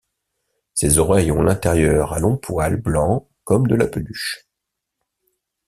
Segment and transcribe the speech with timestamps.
[0.73, 4.47] Ses oreilles ont l'intérieur à longs poils blancs comme de la peluche.